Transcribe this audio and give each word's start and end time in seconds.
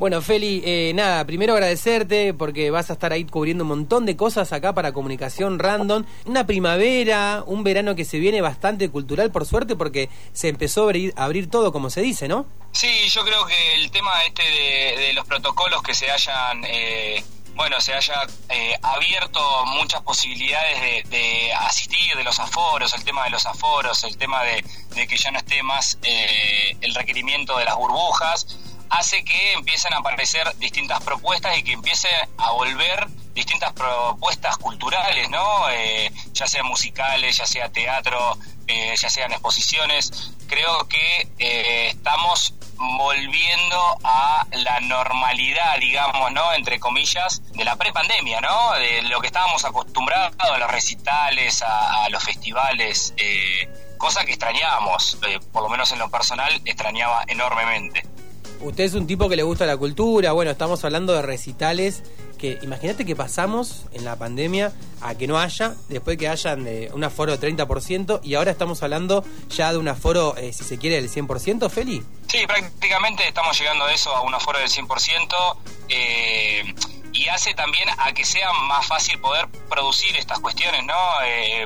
Bueno, 0.00 0.22
Feli, 0.22 0.62
eh, 0.64 0.92
nada, 0.94 1.26
primero 1.26 1.52
agradecerte 1.52 2.32
porque 2.32 2.70
vas 2.70 2.88
a 2.88 2.94
estar 2.94 3.12
ahí 3.12 3.26
cubriendo 3.26 3.64
un 3.64 3.68
montón 3.68 4.06
de 4.06 4.16
cosas 4.16 4.50
acá 4.54 4.72
para 4.72 4.94
comunicación 4.94 5.58
random. 5.58 6.06
Una 6.24 6.46
primavera, 6.46 7.44
un 7.46 7.62
verano 7.64 7.94
que 7.94 8.06
se 8.06 8.18
viene 8.18 8.40
bastante 8.40 8.88
cultural, 8.88 9.30
por 9.30 9.44
suerte, 9.44 9.76
porque 9.76 10.08
se 10.32 10.48
empezó 10.48 10.88
a 10.88 11.22
abrir, 11.22 11.50
todo, 11.50 11.70
como 11.70 11.90
se 11.90 12.00
dice, 12.00 12.28
¿no? 12.28 12.46
Sí, 12.72 13.10
yo 13.10 13.22
creo 13.26 13.44
que 13.44 13.74
el 13.74 13.90
tema 13.90 14.10
este 14.26 14.42
de, 14.42 15.12
los 15.12 15.26
protocolos 15.26 15.82
que 15.82 15.92
se 15.92 16.10
hayan... 16.10 16.64
Eh, 16.64 17.22
bueno, 17.54 17.78
se 17.78 17.92
haya 17.92 18.22
eh, 18.48 18.74
abierto 18.80 19.66
muchas 19.66 20.00
posibilidades 20.00 21.10
de, 21.10 21.52
asistir, 21.52 22.16
de 22.16 22.24
los 22.24 22.40
aforos, 22.40 22.94
el 22.94 23.04
tema 23.04 23.24
de 23.24 23.30
los 23.30 23.44
aforos, 23.44 24.02
el 24.04 24.16
tema 24.16 24.42
de, 24.44 24.64
que 25.06 25.16
ya 25.18 25.30
no 25.30 25.40
esté 25.40 25.62
más 25.62 25.98
el 26.02 26.94
requerimiento 26.94 27.58
de 27.58 27.66
las 27.66 27.76
burbujas, 27.76 28.46
hace 28.90 29.24
que 29.24 29.52
empiecen 29.52 29.94
a 29.94 29.98
aparecer 29.98 30.56
distintas 30.58 31.02
propuestas 31.02 31.56
y 31.56 31.62
que 31.62 31.72
empiece 31.72 32.08
a 32.36 32.50
volver 32.52 33.08
distintas 33.32 33.72
propuestas 33.72 34.56
culturales, 34.58 35.30
¿no? 35.30 35.70
Eh, 35.70 36.12
ya 36.32 36.46
sean 36.46 36.66
musicales, 36.66 37.36
ya 37.36 37.46
sea 37.46 37.70
teatro, 37.70 38.36
eh, 38.66 38.94
ya 38.96 39.08
sean 39.08 39.32
exposiciones. 39.32 40.32
Creo 40.48 40.88
que 40.88 41.28
eh, 41.38 41.88
estamos 41.88 42.54
volviendo 42.76 43.98
a 44.02 44.46
la 44.52 44.80
normalidad, 44.80 45.78
digamos, 45.78 46.32
¿no? 46.32 46.52
Entre 46.52 46.80
comillas, 46.80 47.42
de 47.52 47.64
la 47.64 47.76
prepandemia, 47.76 48.40
¿no? 48.40 48.72
De 48.72 49.02
lo 49.02 49.20
que 49.20 49.28
estábamos 49.28 49.64
acostumbrados 49.64 50.34
a 50.38 50.58
los 50.58 50.70
recitales, 50.70 51.62
a, 51.62 52.04
a 52.04 52.08
los 52.08 52.24
festivales, 52.24 53.14
cosa 53.98 54.24
que 54.24 54.32
extrañábamos, 54.32 55.18
por 55.52 55.62
lo 55.62 55.68
menos 55.68 55.92
en 55.92 55.98
lo 55.98 56.10
personal, 56.10 56.60
extrañaba 56.64 57.22
enormemente. 57.28 58.02
Usted 58.60 58.84
es 58.84 58.94
un 58.94 59.06
tipo 59.06 59.28
que 59.28 59.36
le 59.36 59.42
gusta 59.42 59.64
la 59.64 59.76
cultura, 59.76 60.32
bueno, 60.32 60.50
estamos 60.50 60.84
hablando 60.84 61.14
de 61.14 61.22
recitales 61.22 62.02
que 62.40 62.58
imagínate 62.62 63.04
que 63.04 63.14
pasamos 63.14 63.84
en 63.92 64.04
la 64.04 64.16
pandemia 64.16 64.72
a 65.02 65.14
que 65.14 65.26
no 65.26 65.38
haya, 65.38 65.74
después 65.88 66.16
que 66.16 66.26
hayan 66.26 66.66
eh, 66.66 66.88
un 66.92 67.04
aforo 67.04 67.36
de 67.36 67.54
30% 67.54 68.20
y 68.22 68.34
ahora 68.34 68.50
estamos 68.50 68.82
hablando 68.82 69.22
ya 69.50 69.72
de 69.72 69.78
un 69.78 69.88
aforo, 69.88 70.34
eh, 70.38 70.52
si 70.54 70.64
se 70.64 70.78
quiere, 70.78 70.96
del 70.96 71.10
100%, 71.10 71.68
Feli. 71.68 72.02
Sí, 72.28 72.46
prácticamente 72.46 73.28
estamos 73.28 73.58
llegando 73.58 73.84
a 73.84 73.92
eso, 73.92 74.14
a 74.16 74.22
un 74.22 74.34
aforo 74.34 74.58
del 74.58 74.68
100%. 74.68 75.56
Eh, 75.90 76.74
y 77.12 77.28
hace 77.28 77.52
también 77.54 77.88
a 77.98 78.12
que 78.12 78.24
sea 78.24 78.52
más 78.68 78.86
fácil 78.86 79.18
poder 79.20 79.48
producir 79.68 80.16
estas 80.16 80.38
cuestiones, 80.38 80.84
¿no? 80.84 80.94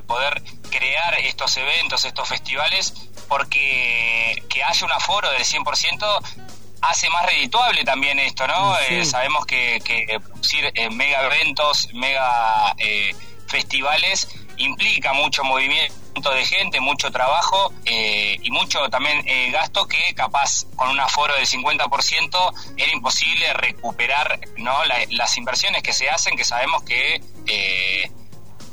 poder 0.07 0.43
crear 0.71 1.21
estos 1.21 1.57
eventos, 1.59 2.07
estos 2.07 2.27
festivales, 2.27 2.95
porque 3.29 4.43
que 4.49 4.63
haya 4.65 4.87
un 4.87 4.93
aforo 4.93 5.31
del 5.33 5.45
100% 5.45 6.44
hace 6.89 7.09
más 7.11 7.27
redituable 7.27 7.85
también 7.85 8.19
esto, 8.19 8.47
¿no? 8.47 8.77
Eh, 8.89 9.05
sabemos 9.05 9.47
que, 9.47 9.81
que 9.85 10.19
producir 10.21 10.71
eh, 10.75 10.91
mega 10.91 11.25
eventos, 11.27 11.89
mega 11.93 12.75
eh, 12.79 13.15
festivales 13.47 14.29
implica 14.57 15.13
mucho 15.13 15.43
movimiento 15.45 16.31
de 16.33 16.45
gente, 16.45 16.81
mucho 16.81 17.11
trabajo 17.11 17.73
y 17.85 18.51
mucho 18.53 18.89
también 18.89 19.25
gasto 19.51 19.89
que 19.89 20.15
capaz 20.15 20.65
con 20.77 20.89
un 20.91 21.01
aforo 21.01 21.35
del 21.35 21.47
50% 21.47 22.53
era 22.77 22.93
imposible 22.93 23.53
recuperar 23.55 24.39
¿no? 24.57 24.77
las 25.11 25.37
inversiones 25.37 25.83
que 25.83 25.93
se 25.93 26.09
hacen, 26.09 26.37
que 26.37 26.45
sabemos 26.45 26.85
que 26.85 27.21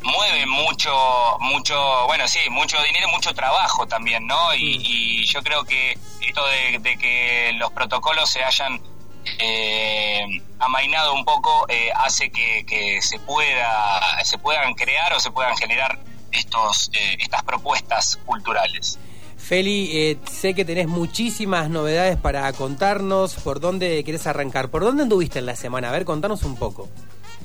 mueve 0.04 0.46
mucho, 0.46 0.92
mucho, 1.40 2.06
bueno, 2.08 2.28
sí, 2.28 2.40
mucho 2.50 2.78
dinero, 2.84 3.08
mucho 3.10 3.34
trabajo 3.34 3.88
también, 3.88 4.26
¿no? 4.28 4.54
Y, 4.56 5.26
yo 5.26 5.42
creo 5.44 5.64
que 5.64 5.98
esto 6.22 6.42
de, 6.82 6.98
que 6.98 7.54
los 7.54 7.72
protocolos 7.72 8.30
se 8.30 8.44
hayan 8.44 8.82
eh, 9.40 10.26
amainado 10.60 11.14
un 11.14 11.24
poco 11.24 11.66
eh, 11.70 11.90
hace 11.96 12.30
que, 12.32 13.00
se 13.02 13.20
pueda, 13.20 14.24
se 14.24 14.38
puedan 14.38 14.74
crear 14.74 15.14
o 15.14 15.20
se 15.20 15.32
puedan 15.32 15.56
generar 15.56 16.00
estos, 16.32 16.90
eh, 16.94 17.18
estas 17.20 17.44
propuestas 17.44 18.20
culturales. 18.26 19.00
Feli, 19.38 20.20
sé 20.30 20.54
que 20.54 20.66
tenés 20.66 20.88
muchísimas 20.88 21.70
novedades 21.70 22.18
para 22.18 22.52
contarnos. 22.54 23.36
¿Por 23.36 23.60
dónde 23.60 24.04
querés 24.04 24.28
arrancar? 24.28 24.70
¿Por 24.70 24.84
dónde 24.84 25.04
anduviste 25.04 25.40
en 25.40 25.48
la 25.48 25.56
semana? 25.56 25.90
A 25.90 25.92
ver, 25.92 26.06
contanos 26.06 26.44
un 26.44 26.56
poco. 26.56 26.90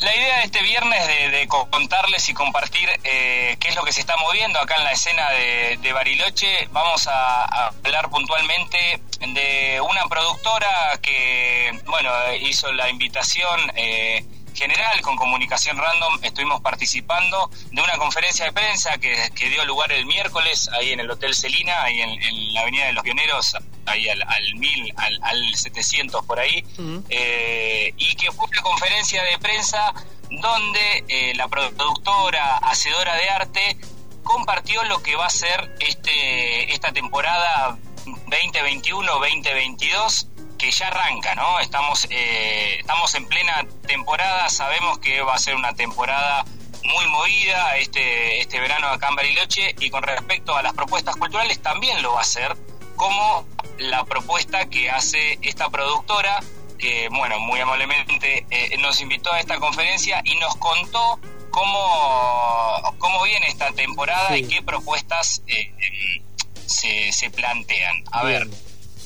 La 0.00 0.14
idea 0.14 0.38
de 0.38 0.44
este 0.44 0.62
viernes 0.62 1.06
de, 1.06 1.48
contarles 1.48 2.28
y 2.28 2.34
compartir 2.34 2.88
eh, 3.04 3.56
qué 3.58 3.68
es 3.68 3.76
lo 3.76 3.82
que 3.82 3.92
se 3.92 4.00
está 4.00 4.14
moviendo 4.18 4.60
acá 4.60 4.74
en 4.76 4.84
la 4.84 4.90
escena 4.90 5.30
de, 5.30 5.92
Bariloche, 5.92 6.68
vamos 6.70 7.08
a, 7.08 7.68
hablar 7.68 8.10
puntualmente 8.10 9.00
de 9.20 9.80
una 9.80 10.06
productora 10.06 10.98
que, 11.00 11.80
bueno, 11.86 12.10
hizo 12.40 12.70
la 12.72 12.90
invitación 12.90 13.72
eh, 13.74 14.22
general 14.56 15.00
con 15.02 15.16
Comunicación 15.16 15.76
Random, 15.76 16.18
estuvimos 16.22 16.60
participando 16.60 17.50
de 17.70 17.82
una 17.82 17.96
conferencia 17.98 18.46
de 18.46 18.52
prensa 18.52 18.98
que, 18.98 19.30
dio 19.48 19.64
lugar 19.64 19.92
el 19.92 20.06
miércoles 20.06 20.68
ahí 20.76 20.92
en 20.92 21.00
el 21.00 21.10
Hotel 21.10 21.34
Celina, 21.34 21.82
ahí 21.82 22.00
en 22.00 22.54
la 22.54 22.62
Avenida 22.62 22.86
de 22.86 22.94
los 22.94 23.04
Pioneros, 23.04 23.56
ahí 23.86 24.08
al, 24.08 24.22
al 24.22 24.54
1000, 24.56 24.94
al, 24.96 25.20
al 25.22 25.54
700 25.54 26.24
por 26.24 26.40
ahí, 26.40 26.64
eh, 27.08 27.92
y 27.96 28.16
que 28.16 28.32
fue 28.32 28.48
una 28.48 28.62
conferencia 28.62 29.22
de 29.22 29.38
prensa 29.38 29.94
donde 30.30 31.04
eh, 31.08 31.32
la 31.36 31.48
productora 31.48 32.58
Hacedora 32.58 33.14
de 33.14 33.30
Arte 33.30 33.78
compartió 34.24 34.84
lo 34.84 35.02
que 35.02 35.16
va 35.16 35.24
a 35.26 35.30
ser 35.30 35.74
este 35.78 36.74
esta 36.74 36.92
temporada 36.92 37.78
2021-2022 38.04 40.26
que 40.56 40.70
ya 40.70 40.88
arranca, 40.88 41.34
¿no? 41.34 41.60
Estamos, 41.60 42.06
eh, 42.10 42.78
estamos 42.80 43.14
en 43.14 43.26
plena 43.26 43.66
temporada, 43.86 44.48
sabemos 44.48 44.98
que 44.98 45.20
va 45.22 45.34
a 45.34 45.38
ser 45.38 45.54
una 45.54 45.74
temporada 45.74 46.44
muy 46.84 47.06
movida 47.08 47.76
este, 47.78 48.40
este 48.40 48.60
verano 48.60 48.88
acá 48.88 49.08
en 49.08 49.16
Bariloche 49.16 49.74
y 49.80 49.90
con 49.90 50.02
respecto 50.02 50.56
a 50.56 50.62
las 50.62 50.72
propuestas 50.72 51.16
culturales 51.16 51.60
también 51.60 52.02
lo 52.02 52.12
va 52.14 52.20
a 52.20 52.24
ser, 52.24 52.56
como 52.96 53.46
la 53.78 54.04
propuesta 54.04 54.66
que 54.66 54.90
hace 54.90 55.38
esta 55.42 55.68
productora, 55.68 56.40
que 56.78 57.08
bueno, 57.10 57.38
muy 57.40 57.60
amablemente 57.60 58.46
eh, 58.50 58.76
nos 58.78 59.00
invitó 59.00 59.32
a 59.32 59.40
esta 59.40 59.58
conferencia 59.58 60.20
y 60.24 60.36
nos 60.36 60.56
contó 60.56 61.18
cómo, 61.50 62.94
cómo 62.98 63.22
viene 63.22 63.46
esta 63.48 63.72
temporada 63.72 64.36
y 64.36 64.46
qué 64.46 64.62
propuestas 64.62 65.42
eh, 65.46 65.72
em, 65.78 66.22
se, 66.66 67.12
se, 67.12 67.30
plantean. 67.30 68.04
A 68.12 68.24
ver, 68.24 68.46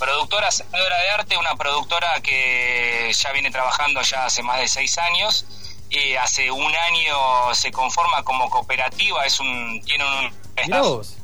productora 0.01 0.51
Senadora 0.51 0.97
de 0.97 1.11
Arte, 1.11 1.37
una 1.37 1.55
productora 1.57 2.21
que 2.23 3.13
ya 3.13 3.33
viene 3.33 3.51
trabajando 3.51 4.01
ya 4.01 4.25
hace 4.25 4.43
más 4.43 4.59
de 4.59 4.67
seis 4.67 4.99
años. 4.99 5.45
y 5.91 6.15
hace 6.15 6.51
un 6.53 6.73
año 6.73 7.53
se 7.53 7.73
conforma 7.73 8.23
como 8.23 8.49
cooperativa, 8.49 9.25
es 9.27 9.41
un 9.41 9.83
tiene 9.85 10.05
un 10.05 10.33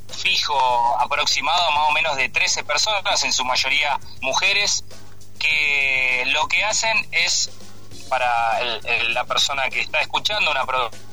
fijo 0.09 0.59
aproximado 0.99 1.71
más 1.71 1.89
o 1.89 1.93
menos 1.93 2.17
de 2.17 2.29
13 2.29 2.65
personas, 2.65 3.23
en 3.23 3.33
su 3.33 3.45
mayoría 3.45 3.99
mujeres, 4.21 4.85
que 5.39 6.25
lo 6.27 6.49
que 6.49 6.65
hacen 6.65 7.09
es, 7.13 7.51
para 8.09 8.61
la 9.11 9.25
persona 9.25 9.69
que 9.71 9.81
está 9.81 10.01
escuchando, 10.01 10.51
una 10.51 10.65
productora 10.65 11.06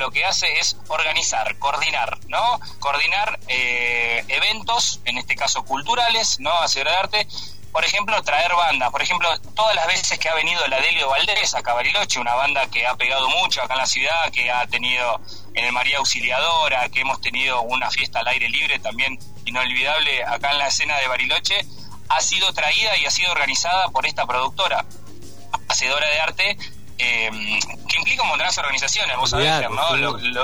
lo 0.00 0.10
que 0.10 0.24
hace 0.24 0.46
es 0.58 0.76
organizar, 0.88 1.58
coordinar, 1.58 2.18
¿no? 2.26 2.60
Coordinar 2.80 3.38
eh, 3.48 4.24
eventos, 4.28 5.00
en 5.04 5.18
este 5.18 5.36
caso 5.36 5.64
culturales, 5.64 6.40
¿no? 6.40 6.52
Hacer 6.60 6.88
arte, 6.88 7.26
por 7.72 7.84
ejemplo, 7.84 8.20
traer 8.22 8.52
bandas. 8.54 8.90
Por 8.90 9.02
ejemplo, 9.02 9.28
todas 9.54 9.74
las 9.74 9.86
veces 9.86 10.18
que 10.18 10.28
ha 10.28 10.34
venido 10.34 10.66
la 10.66 10.80
Delio 10.80 11.08
Valdés 11.08 11.54
a 11.54 11.62
Cabariloche, 11.62 12.18
una 12.18 12.34
banda 12.34 12.66
que 12.68 12.86
ha 12.86 12.96
pegado 12.96 13.28
mucho 13.28 13.62
acá 13.62 13.74
en 13.74 13.80
la 13.80 13.86
ciudad, 13.86 14.32
que 14.32 14.50
ha 14.50 14.66
tenido 14.66 15.20
en 15.54 15.64
el 15.64 15.72
María 15.72 15.98
Auxiliadora, 15.98 16.88
que 16.88 17.02
hemos 17.02 17.20
tenido 17.20 17.60
una 17.62 17.90
fiesta 17.90 18.20
al 18.20 18.28
aire 18.28 18.48
libre 18.48 18.78
también 18.78 19.18
inolvidable 19.44 20.24
acá 20.24 20.50
en 20.52 20.58
la 20.58 20.68
escena 20.68 20.96
de 20.98 21.08
Bariloche, 21.08 21.64
ha 22.08 22.20
sido 22.20 22.52
traída 22.52 22.96
y 22.96 23.06
ha 23.06 23.10
sido 23.10 23.30
organizada 23.30 23.88
por 23.88 24.06
esta 24.06 24.26
productora, 24.26 24.84
hacedora 25.68 26.08
de 26.08 26.20
arte, 26.20 26.58
eh, 27.00 27.30
que 27.88 27.98
implica 27.98 28.22
un 28.22 28.28
montón 28.28 28.48
de 28.48 28.60
organizaciones, 28.60 29.16
vos 29.16 29.30
sabés, 29.30 29.70
¿no? 29.70 29.96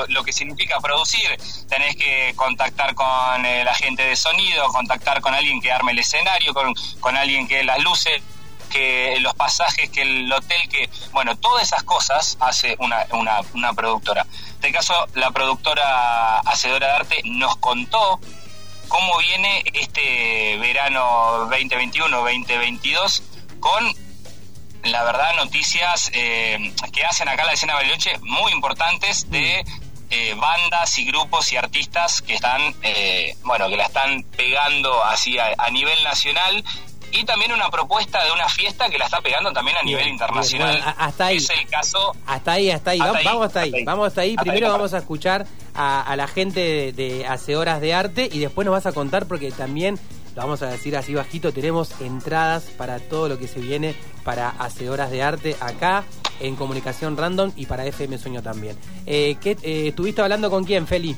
Lo, 0.08 0.24
que 0.24 0.32
significa 0.32 0.80
producir, 0.80 1.36
tenés 1.68 1.96
que 1.96 2.32
contactar 2.36 2.94
con 2.94 3.44
el 3.44 3.66
agente 3.68 4.02
de 4.02 4.16
sonido, 4.16 4.66
contactar 4.68 5.20
con 5.20 5.34
alguien 5.34 5.60
que 5.60 5.70
arme 5.70 5.92
el 5.92 5.98
escenario, 5.98 6.54
con, 6.54 6.74
con 7.00 7.16
alguien 7.16 7.46
que 7.46 7.62
las 7.62 7.78
luces, 7.82 8.22
que 8.70 9.18
los 9.20 9.34
pasajes, 9.34 9.90
que 9.90 10.02
el 10.02 10.32
hotel, 10.32 10.60
que, 10.68 10.88
bueno, 11.12 11.36
todas 11.36 11.62
esas 11.62 11.82
cosas 11.82 12.36
hace 12.40 12.76
una, 12.78 13.06
una, 13.12 13.40
una 13.54 13.72
productora. 13.74 14.22
En 14.22 14.54
este 14.54 14.72
caso, 14.72 14.94
la 15.14 15.30
productora 15.30 16.40
Hacedora 16.40 16.88
de 16.88 16.92
Arte 16.94 17.20
nos 17.24 17.56
contó 17.56 18.20
cómo 18.88 19.18
viene 19.18 19.62
este 19.72 20.56
verano 20.58 21.48
2021-2022 21.50 23.22
con, 23.60 24.05
la 24.90 25.04
verdad, 25.04 25.34
noticias 25.36 26.10
eh, 26.14 26.72
que 26.92 27.04
hacen 27.04 27.28
acá 27.28 27.44
la 27.44 27.52
escena 27.52 27.74
de 27.74 27.78
Bariloche 27.78 28.18
muy 28.20 28.52
importantes 28.52 29.30
de 29.30 29.64
eh, 30.10 30.34
bandas 30.34 30.98
y 30.98 31.04
grupos 31.04 31.52
y 31.52 31.56
artistas 31.56 32.22
que 32.22 32.34
están, 32.34 32.74
eh, 32.82 33.36
bueno, 33.42 33.68
que 33.68 33.76
la 33.76 33.84
están 33.84 34.22
pegando 34.36 35.04
así 35.04 35.38
a, 35.38 35.54
a 35.58 35.70
nivel 35.70 36.02
nacional 36.04 36.64
y 37.12 37.24
también 37.24 37.52
una 37.52 37.70
propuesta 37.70 38.24
de 38.24 38.32
una 38.32 38.48
fiesta 38.48 38.88
que 38.88 38.98
la 38.98 39.06
está 39.06 39.20
pegando 39.20 39.52
también 39.52 39.76
a 39.78 39.82
nivel 39.82 40.08
internacional. 40.08 40.82
hasta 40.98 41.26
ahí. 41.26 41.36
Es 41.36 41.50
el 41.50 41.66
caso. 41.66 42.14
Hasta 42.26 42.52
ahí, 42.52 42.70
hasta 42.70 42.90
ahí. 42.90 42.98
vamos, 42.98 43.46
hasta 43.46 43.60
ahí. 43.60 43.84
Vamos 43.84 44.08
hasta 44.08 44.20
ahí. 44.22 44.36
Primero 44.36 44.70
vamos 44.70 44.92
a 44.92 44.98
escuchar 44.98 45.46
a, 45.74 46.14
la 46.16 46.26
gente 46.26 46.92
de, 46.92 47.26
Hace 47.26 47.56
Horas 47.56 47.80
de 47.80 47.94
Arte 47.94 48.28
y 48.30 48.38
después 48.38 48.64
nos 48.64 48.72
vas 48.72 48.86
a 48.86 48.92
contar 48.92 49.26
porque 49.26 49.50
también 49.50 49.98
lo 50.36 50.42
vamos 50.42 50.60
a 50.62 50.66
decir 50.66 50.94
así 50.96 51.14
bajito, 51.14 51.50
tenemos 51.52 51.98
entradas 52.00 52.64
para 52.76 53.00
todo 53.00 53.28
lo 53.28 53.38
que 53.38 53.48
se 53.48 53.58
viene 53.58 53.96
para 54.22 54.50
Hace 54.50 54.90
Horas 54.90 55.10
de 55.10 55.22
Arte 55.22 55.56
acá 55.60 56.04
en 56.40 56.56
Comunicación 56.56 57.16
Random 57.16 57.52
y 57.56 57.64
para 57.64 57.86
FM 57.86 58.18
Sueño 58.18 58.42
también. 58.42 58.78
Eh, 59.06 59.36
¿qué, 59.40 59.56
eh, 59.62 59.88
¿Estuviste 59.88 60.20
hablando 60.20 60.50
con 60.50 60.64
quién, 60.64 60.86
Feli? 60.86 61.16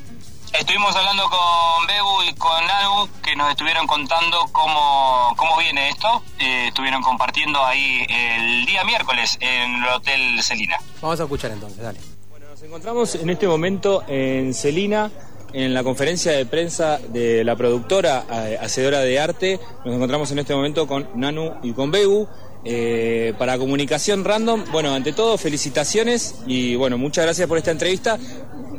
Estuvimos 0.57 0.95
hablando 0.95 1.23
con 1.29 1.87
Bebu 1.87 2.23
y 2.29 2.33
con 2.35 2.63
Anu, 2.63 3.09
que 3.21 3.35
nos 3.35 3.51
estuvieron 3.51 3.85
contando 3.85 4.37
cómo, 4.53 5.33
cómo 5.35 5.57
viene 5.57 5.89
esto. 5.89 6.23
Eh, 6.39 6.67
estuvieron 6.69 7.01
compartiendo 7.01 7.63
ahí 7.65 8.05
el 8.09 8.65
día 8.65 8.85
miércoles 8.85 9.37
en 9.41 9.75
el 9.75 9.89
Hotel 9.89 10.41
Celina. 10.41 10.77
Vamos 11.01 11.19
a 11.19 11.23
escuchar 11.23 11.51
entonces, 11.51 11.79
dale. 11.79 11.99
Bueno, 12.29 12.47
nos 12.47 12.61
encontramos 12.63 13.15
en 13.15 13.29
este 13.29 13.47
momento 13.47 14.01
en 14.07 14.53
Celina, 14.53 15.11
en 15.53 15.73
la 15.73 15.83
conferencia 15.83 16.31
de 16.31 16.45
prensa 16.45 16.99
de 17.09 17.43
la 17.43 17.55
productora 17.55 18.25
eh, 18.31 18.57
Hacedora 18.61 18.99
de 18.99 19.19
Arte. 19.19 19.59
Nos 19.85 19.95
encontramos 19.95 20.31
en 20.31 20.39
este 20.39 20.53
momento 20.55 20.87
con 20.87 21.09
Nanu 21.15 21.55
y 21.63 21.73
con 21.73 21.91
Bebu. 21.91 22.27
Eh, 22.65 23.33
para 23.37 23.57
comunicación 23.57 24.25
random, 24.25 24.65
bueno, 24.73 24.93
ante 24.93 25.13
todo 25.13 25.37
felicitaciones 25.37 26.35
y 26.45 26.75
bueno, 26.75 26.97
muchas 26.97 27.23
gracias 27.23 27.47
por 27.47 27.57
esta 27.57 27.71
entrevista. 27.71 28.19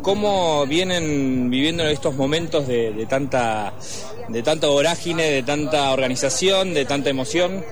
¿Cómo 0.03 0.67
vienen 0.67 1.49
viviendo 1.51 1.87
estos 1.87 2.15
momentos 2.15 2.67
de, 2.67 3.07
tanta 3.09 3.73
de 4.29 4.43
tanta 4.43 4.67
vorágine, 4.67 5.25
de 5.31 5.43
tanta 5.43 5.93
organización, 5.93 6.75
de 6.75 6.85
tanta 6.85 7.11
emoción? 7.11 7.65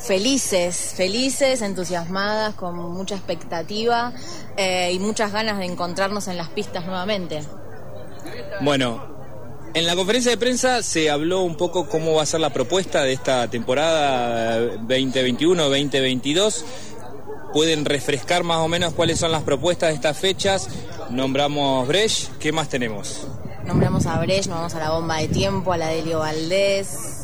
Felices, 0.00 0.94
felices, 0.96 1.62
entusiasmadas, 1.62 2.54
con 2.54 2.76
mucha 2.76 3.14
expectativa 3.14 4.12
eh, 4.56 4.90
y 4.92 4.98
muchas 4.98 5.32
ganas 5.32 5.58
de 5.58 5.66
encontrarnos 5.66 6.26
en 6.26 6.36
las 6.36 6.48
pistas 6.48 6.86
nuevamente. 6.86 7.42
Bueno, 8.62 9.02
en 9.74 9.86
la 9.86 9.96
conferencia 9.96 10.30
de 10.30 10.36
prensa 10.36 10.82
se 10.82 11.10
habló 11.10 11.42
un 11.42 11.56
poco 11.56 11.88
cómo 11.88 12.14
va 12.14 12.22
a 12.22 12.26
ser 12.26 12.40
la 12.40 12.52
propuesta 12.52 13.02
de 13.02 13.12
esta 13.12 13.48
temporada 13.48 14.60
2021-2022 14.86 16.64
pueden 17.52 17.84
refrescar 17.84 18.44
más 18.44 18.58
o 18.58 18.68
menos 18.68 18.94
cuáles 18.94 19.18
son 19.18 19.32
las 19.32 19.42
propuestas 19.42 19.90
de 19.90 19.96
estas 19.96 20.18
fechas. 20.18 20.68
Nombramos 21.10 21.86
Brecht, 21.88 22.36
¿qué 22.38 22.52
más 22.52 22.68
tenemos? 22.68 23.26
Nombramos 23.64 24.06
a 24.06 24.18
Brecht, 24.20 24.48
vamos 24.48 24.74
a 24.74 24.78
la 24.78 24.90
bomba 24.90 25.18
de 25.18 25.28
tiempo, 25.28 25.72
a 25.72 25.76
la 25.76 25.88
de 25.88 25.96
Delio 25.96 26.20
Valdés, 26.20 27.19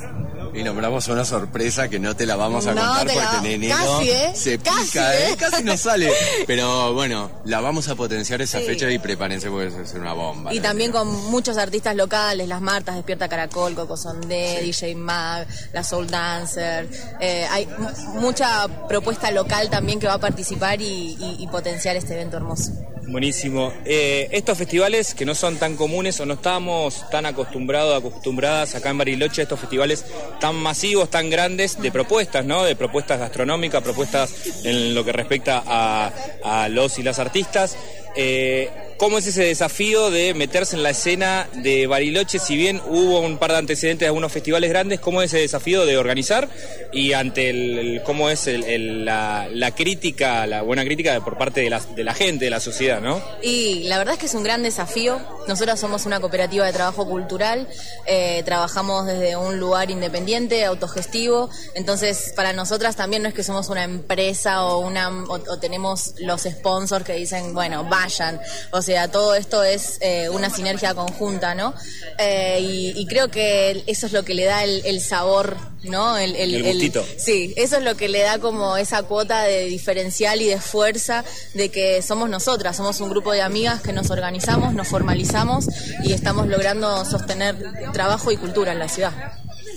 y 0.57 0.65
nombramos 0.65 1.07
una 1.09 1.25
sorpresa 1.25 1.89
que 1.89 1.99
no 1.99 2.17
te 2.17 2.25
la 2.25 2.37
vamos 2.37 2.67
a 2.67 2.73
contar 2.73 3.07
porque 3.07 3.49
nene 3.49 3.69
casi, 3.69 4.11
¿eh? 4.11 4.33
se 4.35 4.59
pica, 4.59 5.15
¿eh? 5.15 5.33
¿eh? 5.33 5.37
Casi 5.39 5.63
no 5.63 5.77
sale. 5.77 6.11
Pero 6.47 6.95
bueno, 6.95 7.31
la 7.45 7.61
vamos 7.61 7.89
a 7.89 7.95
potenciar 7.95 8.41
esa 8.41 8.61
fecha 8.61 8.91
y 8.91 8.99
prepárense 8.99 9.51
porque 9.51 9.67
es 9.83 9.95
una 9.95 10.15
bomba. 10.15 10.55
Y 10.55 10.61
también 10.61 10.93
con 10.93 11.09
muchos 11.31 11.59
artistas 11.59 11.95
locales, 11.95 12.49
las 12.49 12.63
Martas, 12.63 12.97
Despierta 12.97 13.29
Caracol, 13.29 13.75
Coco 13.75 13.97
Sondé, 13.97 14.63
DJ 14.63 14.95
Mag, 14.95 15.47
la 15.73 15.85
Soul 15.85 16.09
Dancer. 16.09 16.89
Eh, 17.21 17.47
hay 17.51 17.69
mucha 18.15 18.67
propuesta 18.89 19.31
local 19.31 19.69
también 19.69 20.01
que 20.01 20.07
va 20.07 20.15
a 20.15 20.21
participar 20.21 20.81
y 20.81 21.47
potenciar 21.53 21.97
este 21.97 22.15
evento 22.15 22.39
hermoso. 22.39 22.73
Buenísimo. 23.09 23.73
Eh, 23.85 24.29
estos 24.33 24.59
festivales 24.59 25.15
que 25.15 25.25
no 25.25 25.37
son 25.37 25.59
tan 25.59 25.77
comunes 25.77 26.19
o 26.19 26.27
no 26.27 26.35
estamos 26.35 27.09
tan 27.09 27.25
acostumbrados, 27.25 27.97
acostumbradas 27.97 28.75
acá 28.75 28.91
en 28.91 28.99
Bariloche, 28.99 29.43
estos 29.43 29.61
festivales 29.61 30.05
tan 30.41 30.57
masivos, 30.57 31.09
tan 31.09 31.31
grandes 31.31 31.81
de 31.81 31.93
propuestas, 31.93 32.45
¿no? 32.45 32.65
De 32.65 32.75
propuestas 32.75 33.21
gastronómicas, 33.21 33.83
propuestas 33.83 34.65
en 34.65 34.93
lo 34.95 35.05
que 35.05 35.13
respecta 35.13 35.63
a, 35.65 36.13
a 36.43 36.69
los 36.69 36.99
y 36.99 37.05
las 37.05 37.21
artistas. 37.21 37.77
Eh, 38.17 38.71
¿Cómo 38.99 39.19
es 39.19 39.27
ese 39.27 39.45
desafío 39.45 40.11
de 40.11 40.33
meterse 40.33 40.75
en 40.75 40.83
la 40.83 40.91
escena 40.91 41.49
de 41.53 41.87
Bariloche? 41.87 42.39
Si 42.39 42.57
bien 42.57 42.81
hubo 42.89 43.21
un 43.21 43.37
par 43.37 43.53
de 43.53 43.59
antecedentes 43.59 44.01
de 44.01 44.07
algunos 44.07 44.33
festivales 44.33 44.71
grandes, 44.71 45.01
¿cómo 45.01 45.21
es 45.21 45.33
ese 45.35 45.43
desafío 45.43 45.85
de 45.85 45.99
organizar? 45.99 46.49
Y 46.93 47.13
ante 47.13 47.51
el, 47.51 48.03
cómo 48.05 48.31
es 48.31 48.47
la, 48.47 49.73
crítica, 49.77 50.47
la 50.47 50.63
buena 50.63 50.83
crítica 50.83 51.23
por 51.23 51.37
parte 51.37 51.61
de 51.61 51.69
la, 51.69 51.81
de 51.81 52.05
la 52.05 52.15
gente, 52.15 52.47
de 52.47 52.51
la 52.51 52.61
sociedad, 52.61 53.03
¿no? 53.03 53.23
Y 53.43 53.85
la 53.85 53.99
verdad 53.99 54.15
es 54.15 54.21
que 54.21 54.27
es 54.27 54.35
un 54.35 54.43
gran 54.43 54.63
desafío. 54.63 55.21
Nosotros 55.47 55.79
somos 55.79 56.07
una 56.07 56.19
cooperativa 56.19 56.65
de 56.65 56.73
trabajo 56.73 57.07
cultural, 57.07 57.69
eh, 58.07 58.43
trabajamos 58.45 59.07
desde 59.07 59.37
un 59.37 59.61
lugar 59.61 59.91
independiente, 59.91 60.65
autogestivo. 60.65 61.51
Entonces, 61.75 62.33
para 62.35 62.55
nosotras 62.55 62.97
también 62.97 63.23
no 63.23 63.29
es 63.29 63.35
que 63.35 63.45
somos 63.45 63.69
una 63.69 63.85
empresa 63.85 64.65
o, 64.65 64.79
una, 64.79 65.11
o, 65.29 65.59
tenemos 65.59 66.15
los 66.19 66.43
sponsors 66.43 67.05
que 67.05 67.13
dicen, 67.13 67.53
bueno, 67.53 67.85
vayan. 67.85 68.41
Sea, 68.87 69.11
todo 69.11 69.35
esto 69.35 69.65
es 69.65 69.99
eh, 70.01 70.29
una 70.31 70.49
sinergia 70.49 70.95
conjunta, 70.95 71.55
¿no? 71.55 71.75
Eh, 72.19 72.61
y, 72.97 73.07
creo 73.07 73.29
que 73.31 73.83
eso 73.87 74.07
es 74.07 74.13
lo 74.13 74.25
que 74.25 74.35
le 74.35 74.45
da 74.45 74.65
el, 74.65 75.01
sabor, 75.01 75.57
¿no? 75.83 76.17
El, 76.17 76.37
el, 76.37 76.93
sí, 77.19 77.53
eso 77.57 77.77
es 77.77 77.83
lo 77.83 77.97
que 77.97 78.09
le 78.09 78.21
da 78.21 78.39
como 78.39 78.77
esa 78.77 79.03
cuota 79.03 79.43
de 79.43 79.65
diferencial 79.67 80.41
y 80.41 80.47
de 80.47 80.61
fuerza 80.61 81.25
de 81.55 81.69
que 81.69 82.01
somos 82.01 82.31
nosotras, 82.31 82.77
somos 82.77 83.01
un 83.01 83.11
grupo 83.11 83.33
de 83.33 83.43
amigas 83.43 83.83
que 83.83 83.93
nos 83.93 84.11
organizamos, 84.11 84.73
nos 84.73 84.89
formalizamos 84.89 85.67
y 86.05 86.13
estamos 86.13 86.47
logrando 86.47 87.05
sostener 87.05 87.57
trabajo 87.93 88.31
y 88.31 88.37
cultura 88.37 88.73
en 88.73 88.79
la 88.79 88.89
ciudad. 88.89 89.13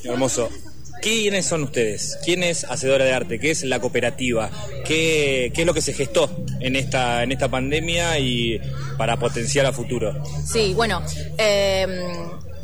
Hermoso. 0.03 0.49
¿Quiénes 1.01 1.45
son 1.45 1.63
ustedes? 1.63 2.17
¿Quién 2.25 2.43
es 2.43 2.65
Hacedora 2.65 3.05
de 3.05 3.13
Arte? 3.13 3.39
¿Qué 3.39 3.51
es 3.51 3.63
la 3.63 3.79
cooperativa? 3.79 4.51
¿Qué, 4.85 5.51
qué 5.55 5.61
es 5.61 5.65
lo 5.65 5.73
que 5.73 5.81
se 5.81 5.93
gestó 5.93 6.29
en 6.59 6.75
esta, 6.75 7.23
en 7.23 7.31
esta 7.31 7.47
pandemia 7.47 8.19
y 8.19 8.59
para 8.97 9.17
potenciar 9.17 9.65
a 9.65 9.73
futuro? 9.73 10.23
Sí, 10.45 10.73
bueno, 10.73 11.01
eh, 11.37 11.87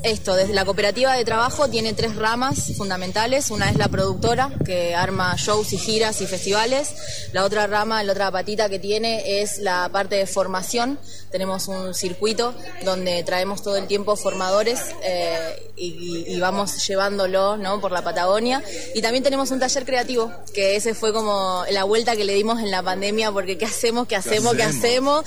esto, 0.06 0.36
desde 0.36 0.54
la 0.54 0.66
cooperativa 0.66 1.16
de 1.16 1.26
trabajo 1.26 1.68
tiene 1.68 1.94
tres 1.94 2.16
ramas 2.16 2.74
fundamentales. 2.78 3.50
Una 3.50 3.72
es 3.72 3.78
la 3.78 3.88
productora, 3.88 4.52
que 4.64 4.94
arma 4.94 5.36
shows 5.36 5.74
y 5.74 5.78
giras 5.78 6.22
y 6.22 6.28
festivales. 6.28 6.94
La 7.34 7.44
otra 7.44 7.66
rama, 7.66 8.04
la 8.04 8.12
otra 8.12 8.32
patita 8.32 8.70
que 8.70 8.78
tiene 8.78 9.42
es 9.42 9.58
la 9.58 9.90
parte 9.90 10.16
de 10.16 10.28
formación. 10.28 11.00
Tenemos 11.32 11.68
un 11.68 11.94
circuito 11.94 12.54
donde 12.84 13.24
traemos 13.24 13.64
todo 13.64 13.78
el 13.78 13.88
tiempo 13.88 14.16
formadores 14.16 14.80
eh, 15.04 15.72
y, 15.76 16.40
vamos 16.40 16.86
llevándolo 16.88 17.58
¿no? 17.58 17.82
por 17.82 17.92
la 17.92 18.04
Patagonia. 18.04 18.64
Y 18.94 19.02
también 19.02 19.24
tenemos 19.24 19.50
un 19.50 19.60
taller 19.60 19.86
creativo, 19.86 20.32
que 20.54 20.76
ese 20.76 20.94
fue 20.94 21.12
como 21.14 21.66
la 21.72 21.84
vuelta 21.84 22.16
que 22.16 22.24
le 22.24 22.34
dimos 22.34 22.60
en 22.60 22.70
la 22.70 22.84
pandemia, 22.84 23.32
porque 23.32 23.58
¿qué 23.58 23.66
hacemos? 23.66 24.08
¿Qué 24.08 24.16
hacemos? 24.16 24.54
¿Qué 24.56 24.64
hacemos? 24.64 25.26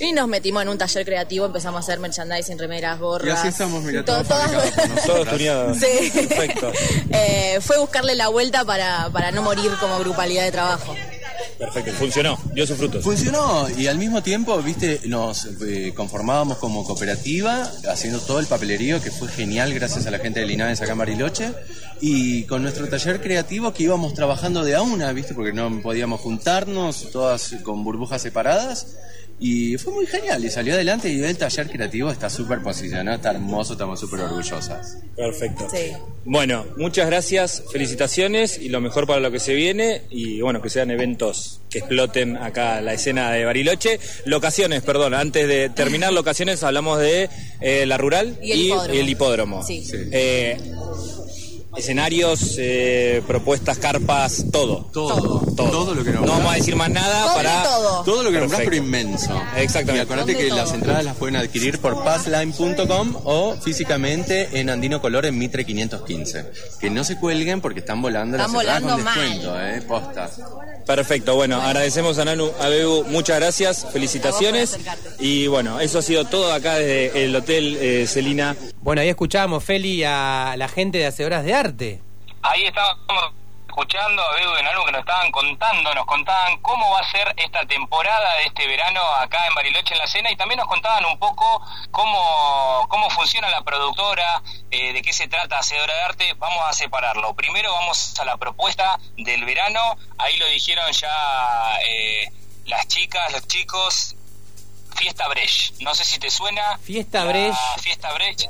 Y 0.00 0.12
nos 0.12 0.28
metimos 0.28 0.62
en 0.62 0.68
un 0.68 0.78
taller 0.78 1.04
creativo, 1.04 1.46
empezamos 1.46 1.78
a 1.78 1.80
hacer 1.80 1.98
merchandising, 1.98 2.58
remeras, 2.58 3.00
gorras. 3.00 3.26
Y 3.26 3.30
así 3.30 3.48
estamos, 3.48 3.82
mira, 3.82 4.04
todos, 4.24 5.28
Sí. 5.78 6.10
Perfecto. 6.10 6.72
Eh, 7.10 7.58
fue 7.60 7.78
buscarle 7.78 8.14
la 8.14 8.28
vuelta 8.28 8.64
para, 8.64 9.08
para 9.10 9.30
no 9.30 9.42
morir 9.42 9.70
como 9.80 9.98
grupalidad 9.98 10.44
de 10.44 10.52
trabajo. 10.52 10.94
Perfecto, 11.58 11.92
funcionó, 11.92 12.38
dio 12.54 12.66
sus 12.66 12.76
frutos. 12.76 13.02
Funcionó 13.02 13.66
y 13.76 13.86
al 13.88 13.98
mismo 13.98 14.22
tiempo, 14.22 14.60
viste, 14.62 15.00
nos 15.06 15.46
eh, 15.62 15.92
conformábamos 15.94 16.58
como 16.58 16.84
cooperativa, 16.84 17.70
haciendo 17.88 18.20
todo 18.20 18.38
el 18.38 18.46
papelerío 18.46 19.02
que 19.02 19.10
fue 19.10 19.28
genial 19.28 19.74
gracias 19.74 20.06
a 20.06 20.10
la 20.10 20.18
gente 20.18 20.40
de 20.40 20.46
Linares 20.46 20.80
acá 20.80 20.92
en 20.92 20.98
Bariloche 20.98 21.52
y 22.00 22.44
con 22.44 22.62
nuestro 22.62 22.88
taller 22.88 23.20
creativo 23.20 23.72
que 23.72 23.82
íbamos 23.84 24.14
trabajando 24.14 24.62
de 24.64 24.76
a 24.76 24.82
una, 24.82 25.12
viste, 25.12 25.34
porque 25.34 25.52
no 25.52 25.80
podíamos 25.82 26.20
juntarnos, 26.20 27.10
todas 27.10 27.56
con 27.64 27.82
burbujas 27.82 28.22
separadas 28.22 28.86
y 29.40 29.76
fue 29.78 29.92
muy 29.92 30.06
genial 30.06 30.44
y 30.44 30.50
salió 30.50 30.74
adelante 30.74 31.08
y 31.08 31.22
el 31.22 31.36
taller 31.36 31.70
creativo 31.70 32.10
está 32.10 32.28
súper 32.28 32.60
posicionado, 32.60 33.16
está 33.16 33.30
hermoso, 33.30 33.74
estamos 33.74 34.00
súper 34.00 34.20
orgullosas. 34.20 34.98
Perfecto. 35.16 35.68
Bueno, 36.24 36.66
muchas 36.76 37.06
gracias, 37.06 37.62
felicitaciones 37.70 38.58
y 38.58 38.68
lo 38.68 38.80
mejor 38.80 39.06
para 39.06 39.20
lo 39.20 39.30
que 39.30 39.38
se 39.38 39.54
viene 39.54 40.02
y 40.10 40.40
bueno, 40.40 40.60
que 40.60 40.70
sean 40.70 40.90
eventos 40.90 41.60
que 41.70 41.78
exploten 41.78 42.36
acá 42.36 42.80
la 42.80 42.94
escena 42.94 43.30
de 43.30 43.44
Bariloche. 43.44 44.00
Locaciones, 44.24 44.82
perdón, 44.82 45.14
antes 45.14 45.46
de 45.46 45.68
terminar 45.70 46.12
locaciones 46.12 46.62
hablamos 46.64 46.98
de 46.98 47.28
eh, 47.60 47.86
la 47.86 47.96
rural 47.96 48.38
y 48.42 48.70
el 48.70 49.08
hipódromo. 49.08 49.62
Sí. 49.62 49.84
Eh, 50.12 50.56
escenarios, 51.76 52.56
eh, 52.58 53.22
propuestas, 53.26 53.78
carpas, 53.78 54.46
todo. 54.50 54.90
Todo. 54.92 55.47
Todo, 55.66 55.94
lo 55.94 56.04
que 56.04 56.12
No 56.12 56.22
vamos 56.22 56.52
a 56.52 56.56
decir 56.56 56.76
más 56.76 56.90
nada 56.90 57.34
para. 57.34 57.62
Todo. 57.62 58.04
todo 58.04 58.22
lo 58.22 58.30
que 58.30 58.40
nombrás, 58.40 58.60
pero 58.64 58.76
inmenso. 58.76 59.40
Exactamente. 59.56 59.98
Y 59.98 60.00
acuérdate 60.00 60.36
que 60.36 60.48
las 60.48 60.72
entradas 60.72 61.04
las 61.04 61.16
pueden 61.16 61.36
adquirir 61.36 61.80
por 61.80 62.02
passline.com 62.04 63.16
o 63.24 63.56
físicamente 63.56 64.60
en 64.60 64.70
Andino 64.70 65.00
Color 65.00 65.26
en 65.26 65.38
Mitre 65.38 65.64
515. 65.64 66.52
Que 66.80 66.90
no 66.90 67.04
se 67.04 67.18
cuelguen 67.18 67.60
porque 67.60 67.80
están 67.80 68.00
volando 68.00 68.36
las 68.36 68.52
entradas 68.52 68.82
con 68.82 69.04
descuento, 69.04 69.60
eh, 69.60 69.82
posta. 69.82 70.30
Perfecto, 70.86 71.34
bueno, 71.34 71.60
agradecemos 71.60 72.18
a 72.18 72.24
Nanu, 72.24 72.50
a 72.60 72.68
Bebu, 72.68 73.04
muchas 73.04 73.38
gracias, 73.38 73.86
felicitaciones. 73.92 74.78
Y 75.18 75.46
bueno, 75.46 75.80
eso 75.80 75.98
ha 75.98 76.02
sido 76.02 76.24
todo 76.24 76.52
acá 76.52 76.76
desde 76.76 77.24
el 77.24 77.36
Hotel 77.36 77.76
eh, 77.80 78.06
Celina. 78.06 78.56
Bueno, 78.80 79.02
ahí 79.02 79.08
escuchábamos, 79.08 79.62
Feli, 79.64 80.02
a 80.04 80.54
la 80.56 80.68
gente 80.68 80.98
de 80.98 81.06
Hacedoras 81.06 81.44
de 81.44 81.52
Arte. 81.52 82.00
ahí 82.40 82.64
estábamos 82.64 83.34
escuchando 83.78 84.20
a 84.20 84.34
Bedu 84.34 84.56
en 84.56 84.66
algo 84.66 84.84
que 84.86 84.90
nos 84.90 85.00
estaban 85.02 85.30
contando, 85.30 85.94
nos 85.94 86.04
contaban 86.04 86.60
cómo 86.62 86.90
va 86.90 86.98
a 86.98 87.10
ser 87.12 87.32
esta 87.36 87.64
temporada 87.64 88.36
de 88.38 88.46
este 88.46 88.66
verano 88.66 89.00
acá 89.20 89.38
en 89.46 89.54
Bariloche 89.54 89.94
en 89.94 89.98
la 90.00 90.06
Cena 90.08 90.32
y 90.32 90.36
también 90.36 90.58
nos 90.58 90.66
contaban 90.66 91.04
un 91.04 91.16
poco 91.16 91.62
cómo, 91.92 92.86
cómo 92.88 93.08
funciona 93.10 93.48
la 93.50 93.62
productora, 93.62 94.42
eh, 94.72 94.92
de 94.92 95.00
qué 95.00 95.12
se 95.12 95.28
trata 95.28 95.60
Hacedora 95.60 95.94
de 95.94 96.02
Arte. 96.02 96.34
Vamos 96.38 96.58
a 96.66 96.72
separarlo. 96.72 97.34
Primero 97.34 97.70
vamos 97.72 98.18
a 98.18 98.24
la 98.24 98.36
propuesta 98.36 98.98
del 99.16 99.44
verano, 99.44 99.80
ahí 100.18 100.36
lo 100.38 100.46
dijeron 100.46 100.90
ya 100.90 101.78
eh, 101.88 102.32
las 102.64 102.88
chicas, 102.88 103.30
los 103.30 103.46
chicos. 103.46 104.16
Fiesta 104.96 105.28
Brecht, 105.28 105.80
no 105.82 105.94
sé 105.94 106.02
si 106.02 106.18
te 106.18 106.30
suena. 106.30 106.78
Fiesta 106.78 107.24
Brecht. 107.26 107.56
Fiesta 107.80 108.12
Brecht 108.14 108.48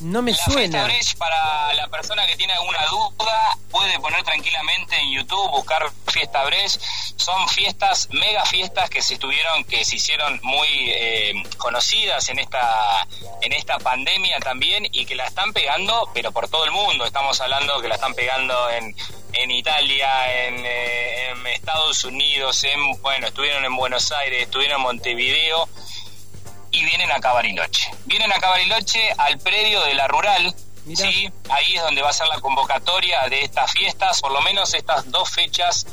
no 0.00 0.22
me 0.22 0.32
la 0.32 0.36
suena. 0.38 0.86
Fiesta 0.86 1.18
para 1.18 1.74
la 1.74 1.88
persona 1.88 2.26
que 2.26 2.36
tiene 2.36 2.52
alguna 2.52 2.78
duda, 2.90 3.58
puede 3.70 3.98
poner 4.00 4.22
tranquilamente 4.22 4.96
en 4.96 5.12
YouTube, 5.12 5.50
buscar 5.50 5.90
Fiesta 6.06 6.44
Brecht. 6.44 6.80
Son 7.16 7.48
fiestas, 7.48 8.08
mega 8.10 8.44
fiestas 8.46 8.88
que 8.88 9.02
se 9.02 9.14
estuvieron, 9.14 9.64
que 9.64 9.84
se 9.84 9.96
hicieron 9.96 10.40
muy 10.42 10.68
eh, 10.70 11.32
conocidas 11.56 12.28
en 12.28 12.38
esta, 12.38 13.06
en 13.42 13.52
esta 13.52 13.78
pandemia 13.78 14.38
también 14.40 14.86
y 14.92 15.04
que 15.04 15.14
la 15.14 15.26
están 15.26 15.52
pegando, 15.52 16.10
pero 16.14 16.32
por 16.32 16.48
todo 16.48 16.64
el 16.64 16.70
mundo. 16.70 17.04
Estamos 17.04 17.40
hablando 17.40 17.80
que 17.80 17.88
la 17.88 17.96
están 17.96 18.14
pegando 18.14 18.70
en, 18.70 18.94
en 19.32 19.50
Italia, 19.50 20.08
en, 20.46 20.64
eh, 20.64 21.30
en 21.30 21.46
Estados 21.48 22.04
Unidos, 22.04 22.64
en, 22.64 23.02
bueno, 23.02 23.26
estuvieron 23.26 23.64
en 23.64 23.74
Buenos 23.76 24.12
Aires, 24.12 24.44
estuvieron 24.44 24.76
en 24.76 24.82
Montevideo 24.82 25.68
y 26.78 26.84
vienen 26.84 27.10
a 27.10 27.18
Bariloche. 27.18 27.90
Vienen 28.04 28.32
a 28.32 28.38
Bariloche 28.38 29.00
al 29.16 29.38
predio 29.38 29.82
de 29.82 29.94
la 29.94 30.06
rural, 30.06 30.54
¿sí? 30.94 31.30
ahí 31.50 31.74
es 31.74 31.82
donde 31.82 32.02
va 32.02 32.10
a 32.10 32.12
ser 32.12 32.28
la 32.28 32.40
convocatoria 32.40 33.28
de 33.28 33.42
estas 33.42 33.72
fiestas, 33.72 34.20
por 34.20 34.30
lo 34.30 34.40
menos 34.42 34.74
estas 34.74 35.10
dos 35.10 35.28
fechas 35.30 35.86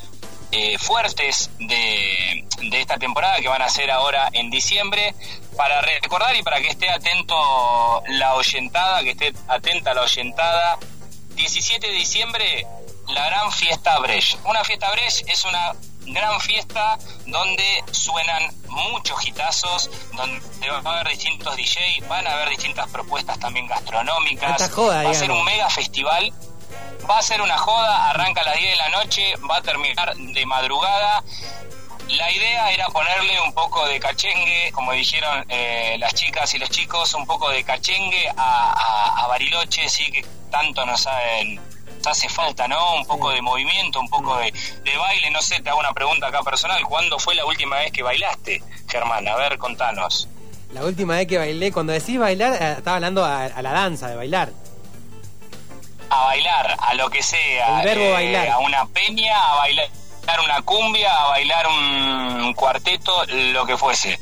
eh, 0.51 0.77
fuertes 0.77 1.49
de, 1.59 2.45
de, 2.69 2.81
esta 2.81 2.97
temporada 2.97 3.37
que 3.41 3.47
van 3.47 3.63
a 3.63 3.69
ser 3.69 3.89
ahora 3.89 4.29
en 4.31 4.51
diciembre, 4.51 5.15
para 5.57 5.81
recordar 5.81 6.35
y 6.35 6.43
para 6.43 6.61
que 6.61 6.67
esté 6.67 6.89
atento 6.89 8.03
la 8.07 8.35
oyentada, 8.35 9.01
que 9.03 9.11
esté 9.11 9.33
atenta 9.47 9.93
la 9.93 10.01
oyentada, 10.03 10.77
17 11.35 11.87
de 11.87 11.93
diciembre, 11.93 12.67
la 13.07 13.25
gran 13.25 13.51
fiesta 13.51 13.97
Brecht. 13.99 14.37
Una 14.45 14.63
fiesta 14.63 14.91
Brecht 14.91 15.27
es 15.27 15.45
una 15.45 15.73
gran 16.05 16.39
fiesta 16.39 16.97
donde 17.25 17.83
suenan 17.91 18.53
muchos 18.69 19.25
hitazos, 19.27 19.89
donde 20.13 20.69
va 20.69 20.91
a 20.91 20.99
haber 20.99 21.13
distintos 21.13 21.55
DJs, 21.55 22.07
van 22.07 22.27
a 22.27 22.33
haber 22.33 22.49
distintas 22.49 22.89
propuestas 22.89 23.39
también 23.39 23.67
gastronómicas. 23.67 24.61
va 25.05 25.09
a 25.09 25.13
ser 25.13 25.31
un 25.31 25.43
mega 25.43 25.69
festival. 25.69 26.33
Va 27.09 27.19
a 27.19 27.21
ser 27.21 27.39
una 27.39 27.57
joda, 27.57 28.09
arranca 28.09 28.41
a 28.41 28.45
las 28.45 28.57
10 28.57 28.69
de 28.71 28.75
la 28.77 28.89
noche, 28.89 29.33
va 29.49 29.57
a 29.57 29.61
terminar 29.61 30.15
de 30.15 30.45
madrugada. 30.47 31.23
La 32.07 32.31
idea 32.31 32.71
era 32.71 32.85
ponerle 32.87 33.39
un 33.41 33.53
poco 33.53 33.87
de 33.87 33.99
cachengue, 33.99 34.71
como 34.71 34.91
dijeron 34.91 35.45
eh, 35.49 35.97
las 35.99 36.15
chicas 36.15 36.51
y 36.55 36.59
los 36.59 36.69
chicos, 36.69 37.13
un 37.13 37.27
poco 37.27 37.49
de 37.49 37.63
cachengue 37.63 38.27
a, 38.35 39.23
a 39.23 39.27
Bariloche, 39.27 39.87
sí 39.87 40.05
que 40.11 40.25
tanto 40.49 40.85
nos 40.85 41.01
saben 41.01 41.59
hace 42.07 42.29
falta, 42.29 42.67
¿no? 42.67 42.95
Un 42.95 43.05
poco 43.05 43.31
de 43.31 43.41
movimiento, 43.41 43.99
un 43.99 44.09
poco 44.09 44.37
de, 44.37 44.51
baile. 44.97 45.31
No 45.31 45.41
sé, 45.41 45.61
te 45.61 45.69
hago 45.69 45.79
una 45.79 45.93
pregunta 45.93 46.27
acá 46.27 46.41
personal. 46.43 46.83
¿Cuándo 46.83 47.19
fue 47.19 47.35
la 47.35 47.45
última 47.45 47.77
vez 47.77 47.91
que 47.91 48.03
bailaste, 48.03 48.63
Germán? 48.87 49.27
A 49.27 49.35
ver, 49.35 49.57
contanos. 49.57 50.27
La 50.73 50.83
última 50.83 51.15
vez 51.15 51.27
que 51.27 51.37
bailé, 51.37 51.71
cuando 51.71 51.93
decís 51.93 52.19
bailar, 52.19 52.53
eh, 52.61 52.75
estaba 52.77 52.97
hablando 52.97 53.23
a, 53.23 53.47
la 53.61 53.71
danza, 53.71 54.09
de 54.09 54.15
bailar. 54.15 54.51
A 56.09 56.23
bailar, 56.25 56.77
a 56.79 56.93
lo 56.95 57.09
que 57.09 57.23
sea. 57.23 57.79
El 57.79 57.85
verbo 57.85 58.03
eh, 58.03 58.11
bailar. 58.11 58.49
A 58.49 58.59
una 58.59 58.85
peña, 58.87 59.37
a 59.37 59.55
bailar 59.55 59.89
una 60.43 60.61
cumbia, 60.63 61.13
a 61.13 61.27
bailar 61.27 61.67
un 61.67 62.53
cuarteto, 62.53 63.25
lo 63.27 63.65
que 63.65 63.77
fuese. 63.77 64.19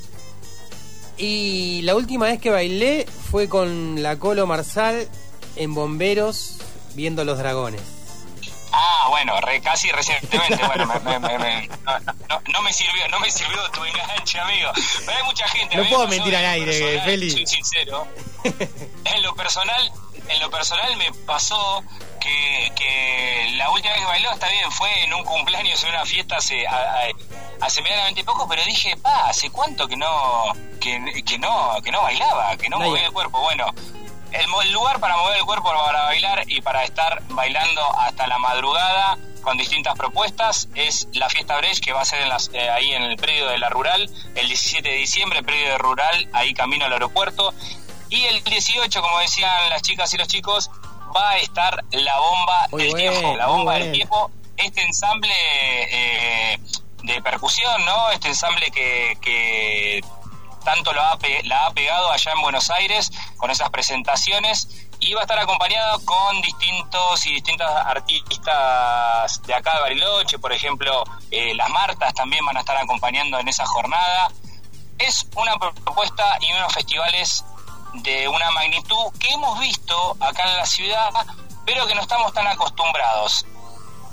Y 1.18 1.82
la 1.84 1.96
última 1.96 2.26
vez 2.26 2.40
que 2.42 2.50
bailé 2.50 3.06
fue 3.32 3.48
con 3.48 4.02
la 4.02 4.18
Colo 4.18 4.48
Marsal 4.48 5.08
en 5.56 5.74
Bomberos 5.74 6.58
viendo 6.96 7.24
los 7.24 7.38
dragones. 7.38 7.82
Ah, 8.76 9.08
bueno, 9.10 9.36
casi 9.64 9.92
recientemente, 9.92 10.64
bueno, 10.66 10.86
no, 10.86 12.62
me 12.64 12.74
sirvió, 12.74 13.08
no 13.10 13.20
me 13.20 13.30
sirvió 13.30 13.60
tu 13.72 13.86
enganche, 13.86 14.40
amigo. 14.40 14.72
Pero 15.06 15.18
hay 15.18 15.24
mucha 15.26 15.48
gente. 15.50 15.78
No 15.78 15.86
puedo 15.86 16.08
mentir 16.08 16.36
al 16.36 16.46
aire, 16.46 17.02
Feli. 17.02 17.30
Soy 17.30 17.46
sincero. 17.46 18.08
en 18.44 19.22
lo 19.22 19.36
personal, 19.36 19.92
en 20.28 20.40
lo 20.40 20.50
personal 20.50 20.98
me 20.98 21.12
pasó 21.26 21.84
que, 22.20 22.72
que, 22.76 23.52
la 23.58 23.70
última 23.70 23.94
vez 23.94 24.02
que 24.02 24.08
bailó 24.08 24.32
está 24.32 24.50
bien, 24.50 24.72
fue 24.72 25.04
en 25.04 25.14
un 25.14 25.24
cumpleaños, 25.24 25.84
en 25.84 25.90
una 25.90 26.06
fiesta 26.06 26.38
hace, 26.38 26.66
hace 27.62 27.82
medianamente 27.84 28.24
poco, 28.24 28.48
pero 28.48 28.64
dije, 28.66 28.98
pa, 28.98 29.30
¿hace 29.30 29.52
cuánto 29.52 29.88
que 29.88 29.98
no, 29.98 30.52
que, 30.82 31.24
que 31.24 31.38
no, 31.38 31.76
que 31.84 31.92
no 31.92 32.02
bailaba, 32.02 32.58
que 32.58 32.70
no 32.70 32.80
movía 32.80 33.06
el 33.06 33.12
cuerpo? 33.12 33.40
Bueno, 33.42 33.66
el, 34.34 34.72
lugar 34.72 35.00
para 35.00 35.16
mover 35.18 35.38
el 35.38 35.46
cuerpo 35.46 35.72
para 35.72 36.04
bailar 36.04 36.44
y 36.48 36.62
para 36.62 36.84
estar 36.84 37.22
bailando 37.30 37.82
hasta 38.00 38.28
la 38.28 38.38
madrugada 38.38 39.18
con 39.42 39.58
distintas 39.58 39.96
propuestas 39.96 40.70
es 40.74 41.08
la 41.14 41.30
fiesta 41.30 41.58
Brecht 41.58 41.84
que 41.84 41.92
va 41.92 42.02
a 42.02 42.06
ser 42.06 42.22
en 42.22 42.30
las, 42.30 42.50
eh, 42.54 42.70
ahí 42.70 42.94
en 42.94 43.04
el 43.04 43.18
predio 43.18 43.48
de 43.48 43.58
la 43.58 43.70
Rural 43.70 44.10
el 44.36 44.48
17 44.48 44.88
de 44.88 44.96
diciembre, 44.96 45.44
predio 45.44 45.70
de 45.70 45.78
Rural, 45.78 46.30
ahí 46.34 46.54
camino 46.54 46.86
al 46.86 46.94
aeropuerto. 46.94 47.54
Y 48.10 48.26
el 48.26 48.44
18, 48.44 49.02
como 49.02 49.20
decían 49.20 49.52
las 49.70 49.82
chicas 49.82 50.14
y 50.14 50.18
los 50.18 50.28
chicos, 50.28 50.70
va 51.16 51.32
a 51.32 51.38
estar 51.38 51.84
la 51.92 52.20
bomba 52.20 52.68
del 52.72 52.94
tiempo. 52.94 53.36
La 53.36 53.48
bomba 53.48 53.76
del 53.76 53.92
tiempo, 53.92 54.32
este 54.58 54.84
ensamble 54.84 55.34
eh, 55.34 56.60
de 57.04 57.22
percusión, 57.22 57.86
¿no? 57.86 58.12
Este 58.12 58.30
ensamble 58.30 58.72
que, 58.72 59.18
que 59.22 60.02
tanto 60.64 60.94
lo 60.94 61.02
ha, 61.02 61.18
la 61.44 61.66
ha 61.66 61.72
pegado 61.72 62.12
allá 62.12 62.32
en 62.32 62.42
Buenos 62.42 62.70
Aires 62.72 63.12
con 63.38 63.52
esas 63.52 63.70
presentaciones 63.70 64.68
y 65.00 65.14
va 65.14 65.22
a 65.22 65.24
estar 65.24 65.40
acompañado 65.40 66.00
con 66.06 66.42
distintos 66.42 67.26
y 67.26 67.34
distintas 67.34 67.70
artistas 67.70 69.42
de 69.44 69.54
acá 69.54 69.76
de 69.76 69.82
Bariloche, 69.82 70.40
por 70.40 70.54
ejemplo, 70.54 71.04
eh, 71.30 71.54
las 71.56 71.70
Martas 71.70 72.14
también 72.14 72.46
van 72.46 72.58
a 72.58 72.62
estar 72.62 72.78
acompañando 72.78 73.38
en 73.40 73.48
esa 73.48 73.66
jornada. 73.66 74.32
Es 74.98 75.28
una 75.36 75.58
propuesta 75.58 76.38
y 76.40 76.54
unos 76.54 76.74
festivales 76.74 77.44
de 77.96 78.28
una 78.28 78.50
magnitud 78.52 79.12
que 79.20 79.34
hemos 79.34 79.60
visto 79.60 80.16
acá 80.20 80.44
en 80.50 80.58
la 80.58 80.66
ciudad, 80.66 81.10
pero 81.66 81.86
que 81.86 81.96
no 81.96 82.02
estamos 82.02 82.34
tan 82.34 82.48
acostumbrados 82.48 83.46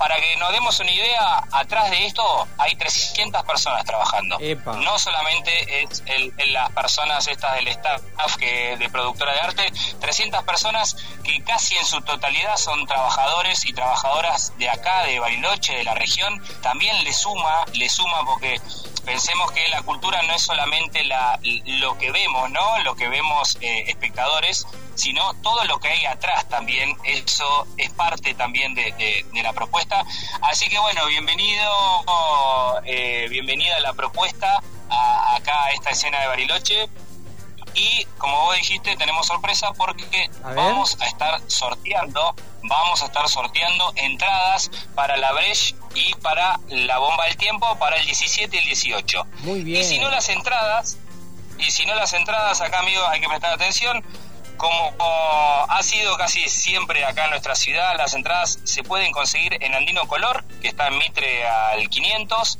para 0.01 0.15
que 0.15 0.35
nos 0.37 0.51
demos 0.51 0.79
una 0.79 0.89
idea, 0.89 1.43
atrás 1.51 1.91
de 1.91 2.07
esto 2.07 2.23
hay 2.57 2.75
300 2.75 3.43
personas 3.43 3.85
trabajando. 3.85 4.35
No 4.83 4.97
solamente 4.97 5.83
es 5.83 6.01
el, 6.07 6.33
las 6.51 6.71
personas 6.71 7.27
estas 7.27 7.53
del 7.53 7.67
staff 7.67 8.01
que, 8.39 8.77
de 8.77 8.89
productora 8.89 9.31
de 9.33 9.39
arte, 9.41 9.71
300 9.99 10.43
personas 10.43 10.97
que 11.23 11.43
casi 11.43 11.75
en 11.75 11.85
su 11.85 12.01
totalidad 12.01 12.57
son 12.57 12.87
trabajadores 12.87 13.63
y 13.65 13.73
trabajadoras 13.73 14.57
de 14.57 14.71
acá, 14.71 15.03
de 15.03 15.19
Bariloche, 15.19 15.75
de 15.75 15.83
la 15.83 15.93
región. 15.93 16.41
También 16.63 17.03
le 17.03 17.13
suma, 17.13 17.63
le 17.73 17.87
suma 17.87 18.25
porque 18.25 18.59
pensemos 19.05 19.51
que 19.51 19.67
la 19.69 19.81
cultura 19.83 20.21
no 20.23 20.33
es 20.33 20.41
solamente 20.41 21.03
la, 21.03 21.39
lo 21.79 21.97
que 21.97 22.11
vemos, 22.11 22.49
¿no? 22.51 22.79
Lo 22.83 22.95
que 22.95 23.07
vemos 23.07 23.57
eh, 23.61 23.85
espectadores, 23.87 24.65
sino 24.95 25.33
todo 25.41 25.63
lo 25.65 25.79
que 25.79 25.89
hay 25.89 26.05
atrás 26.05 26.47
también. 26.49 26.95
Eso 27.03 27.67
es 27.77 27.89
parte 27.91 28.33
también 28.33 28.73
de, 28.73 29.25
la 29.33 29.53
propuesta. 29.53 30.03
Así 30.41 30.69
que 30.69 30.79
bueno, 30.79 31.05
bienvenido, 31.07 31.65
eh, 32.85 33.27
bienvenida 33.29 33.77
a 33.77 33.79
la 33.79 33.93
propuesta 33.93 34.61
acá 35.35 35.65
a 35.65 35.71
esta 35.71 35.89
escena 35.91 36.19
de 36.21 36.27
Bariloche. 36.27 36.89
Y 37.73 38.05
como 38.17 38.39
vos 38.41 38.55
dijiste, 38.55 38.95
tenemos 38.97 39.27
sorpresa 39.27 39.71
porque 39.77 40.29
vamos 40.55 40.97
a 40.99 41.07
estar 41.07 41.41
sorteando, 41.47 42.35
vamos 42.63 43.01
a 43.01 43.05
estar 43.05 43.27
sorteando 43.29 43.93
entradas 43.95 44.69
para 44.95 45.17
la 45.17 45.31
Breche 45.31 45.75
y 45.95 46.13
para 46.15 46.59
la 46.69 46.97
bomba 46.97 47.25
del 47.25 47.37
tiempo 47.37 47.77
para 47.77 47.97
el 47.97 48.05
17 48.05 48.55
y 48.55 48.59
el 48.59 48.65
18. 48.65 49.25
Muy 49.39 49.63
bien. 49.63 49.81
Y 49.81 49.83
si 49.83 49.99
no 49.99 50.09
las 50.09 50.29
entradas, 50.29 50.97
y 51.57 51.71
si 51.71 51.85
no 51.85 51.95
las 51.95 52.13
entradas, 52.13 52.61
acá 52.61 52.79
amigos 52.79 53.05
hay 53.09 53.21
que 53.21 53.27
prestar 53.27 53.53
atención, 53.53 54.03
como 54.57 54.93
ha 54.99 55.81
sido 55.81 56.15
casi 56.17 56.47
siempre 56.47 57.03
acá 57.03 57.23
en 57.23 57.31
nuestra 57.31 57.55
ciudad, 57.55 57.95
las 57.97 58.13
entradas 58.13 58.59
se 58.63 58.83
pueden 58.83 59.11
conseguir 59.11 59.57
en 59.59 59.73
Andino 59.73 60.07
Color, 60.07 60.43
que 60.61 60.67
está 60.67 60.87
en 60.87 60.99
Mitre 60.99 61.47
al 61.47 61.89
500, 61.89 62.59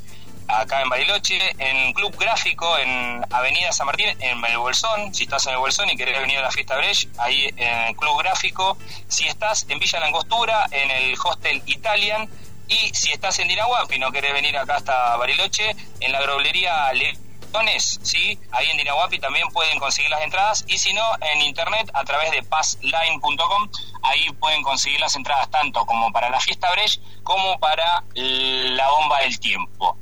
acá 0.60 0.82
en 0.82 0.90
Bariloche, 0.90 1.40
en 1.58 1.94
Club 1.94 2.16
Gráfico, 2.18 2.78
en 2.78 3.26
Avenida 3.30 3.72
San 3.72 3.88
Martín, 3.88 4.10
en 4.20 4.44
el 4.46 4.58
Bolsón, 4.58 5.14
si 5.14 5.24
estás 5.24 5.46
en 5.48 5.54
el 5.54 5.60
Bolsón 5.60 5.90
y 5.90 5.96
querés 5.96 6.20
venir 6.20 6.38
a 6.38 6.42
la 6.42 6.52
fiesta 6.52 6.78
Brecht, 6.78 7.10
ahí 7.20 7.50
en 7.58 7.94
Club 7.96 8.18
Gráfico, 8.20 8.78
si 9.08 9.28
estás 9.28 9.66
en 9.70 9.80
Villa 9.80 10.00
Langostura, 10.00 10.66
en 10.72 10.92
el 10.92 11.16
Hostel 11.24 11.62
Italian, 11.66 12.30
y 12.68 12.94
si 12.94 13.12
estás 13.12 13.38
en 13.40 13.48
Dinahuapi 13.48 13.96
y 13.96 14.00
no 14.00 14.12
querés 14.12 14.34
venir 14.34 14.58
acá 14.58 14.78
hasta 14.78 15.18
Bariloche, 15.18 15.76
en 16.00 16.12
la 16.12 16.22
groblería 16.22 16.92
Leones, 16.94 18.00
¿sí? 18.02 18.40
Ahí 18.52 18.70
en 18.70 18.78
Dinahuapi 18.78 19.20
también 19.20 19.48
pueden 19.50 19.78
conseguir 19.78 20.10
las 20.10 20.22
entradas 20.22 20.64
y 20.68 20.78
si 20.78 20.94
no, 20.94 21.04
en 21.34 21.42
internet 21.42 21.90
a 21.94 22.04
través 22.06 22.32
de 22.32 22.44
passline.com, 22.44 23.70
ahí 24.04 24.30
pueden 24.40 24.64
conseguir 24.64 25.00
las 25.02 25.16
entradas 25.16 25.50
tanto 25.50 25.86
como 25.86 26.12
para 26.14 26.30
la 26.30 26.40
fiesta 26.40 26.72
Brecht 26.72 27.02
como 27.24 27.60
para 27.60 28.04
la 28.16 28.90
bomba 28.90 29.20
del 29.20 29.38
tiempo. 29.40 29.98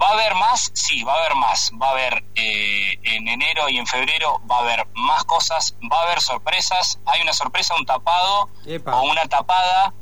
¿Va 0.00 0.08
a 0.08 0.12
haber 0.12 0.34
más? 0.34 0.70
Sí, 0.74 1.02
va 1.02 1.12
a 1.12 1.18
haber 1.18 1.34
más. 1.36 1.70
Va 1.80 1.88
a 1.88 1.90
haber 1.90 2.24
eh, 2.34 2.98
en 3.02 3.28
enero 3.28 3.68
y 3.68 3.78
en 3.78 3.86
febrero, 3.86 4.40
va 4.50 4.56
a 4.56 4.60
haber 4.60 4.86
más 4.94 5.24
cosas, 5.24 5.74
va 5.92 5.98
a 5.98 6.02
haber 6.04 6.20
sorpresas. 6.20 6.98
Hay 7.06 7.20
una 7.20 7.32
sorpresa, 7.32 7.74
un 7.78 7.84
tapado 7.84 8.48
o 8.86 9.02
una 9.02 9.22
tapada 9.26 9.92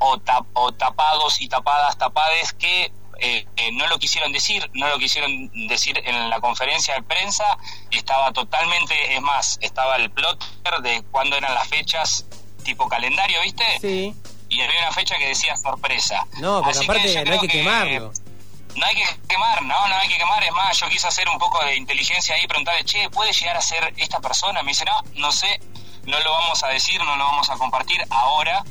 o, 0.00 0.18
o 0.54 0.72
tapados 0.72 1.40
y 1.40 1.48
tapadas, 1.48 1.96
tapades 1.98 2.52
que 2.52 2.92
eh, 3.20 3.46
eh, 3.56 3.72
no 3.72 3.86
lo 3.88 3.98
quisieron 3.98 4.32
decir, 4.32 4.70
no 4.74 4.88
lo 4.88 4.98
quisieron 4.98 5.50
decir 5.66 6.00
en 6.04 6.30
la 6.30 6.40
conferencia 6.40 6.94
de 6.94 7.02
prensa, 7.02 7.44
estaba 7.90 8.32
totalmente, 8.32 8.94
es 9.14 9.20
más, 9.20 9.58
estaba 9.60 9.96
el 9.96 10.10
plotter 10.10 10.78
de 10.82 11.02
cuándo 11.10 11.36
eran 11.36 11.52
las 11.54 11.66
fechas 11.66 12.26
tipo 12.62 12.88
calendario, 12.88 13.40
¿viste? 13.42 13.64
Sí. 13.80 14.14
Y 14.48 14.60
había 14.60 14.78
una 14.80 14.92
fecha 14.92 15.16
que 15.16 15.28
decía 15.28 15.56
sorpresa. 15.56 16.26
No, 16.38 16.62
pero 16.64 16.80
aparte 16.80 17.24
no 17.24 17.32
hay 17.32 17.38
que, 17.40 17.48
quemarlo. 17.48 18.12
No 18.74 18.86
hay 18.86 18.94
que 18.94 19.04
quemar, 19.28 19.62
no, 19.62 19.88
no 19.88 19.96
hay 19.96 20.08
que 20.08 20.16
quemar. 20.16 20.42
Es 20.44 20.52
más, 20.52 20.78
yo 20.78 20.88
quise 20.88 21.08
hacer 21.08 21.28
un 21.28 21.38
poco 21.38 21.64
de 21.64 21.76
inteligencia 21.76 22.34
ahí 22.34 22.42
y 22.44 22.46
preguntarle, 22.46 22.84
che, 22.84 23.10
¿puede 23.10 23.32
llegar 23.32 23.56
a 23.56 23.60
ser 23.60 23.92
esta 23.96 24.20
persona? 24.20 24.62
Me 24.62 24.70
dice, 24.70 24.84
no, 24.84 24.92
no 25.14 25.32
sé, 25.32 25.60
no 26.04 26.18
lo 26.20 26.30
vamos 26.30 26.62
a 26.62 26.68
decir, 26.68 27.02
no 27.02 27.16
lo 27.16 27.24
vamos 27.24 27.50
a 27.50 27.56
compartir 27.56 28.02
ahora. 28.10 28.64